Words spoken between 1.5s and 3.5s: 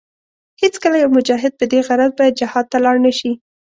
په دې غرض باید جهاد ته لاړ نشي.